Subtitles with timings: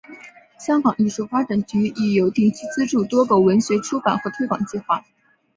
[0.57, 5.05] 香港艺术发展局亦有定期资助多个文学出版和推广计划。